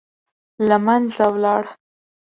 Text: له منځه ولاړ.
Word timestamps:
له 0.67 0.77
منځه 0.85 1.25
ولاړ. 1.33 1.63